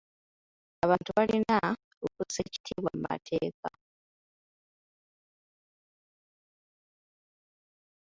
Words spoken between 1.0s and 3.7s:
balina okussa ekitiibwwa mu mateeka.